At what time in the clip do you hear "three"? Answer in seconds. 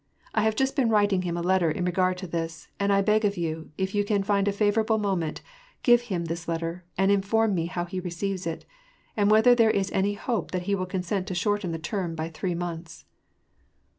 12.29-12.55